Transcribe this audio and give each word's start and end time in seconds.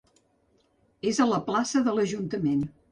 És 1.11 1.21
a 1.21 1.29
la 1.35 1.41
Plaça 1.51 1.87
de 1.91 1.97
l'Ajuntament. 2.01 2.71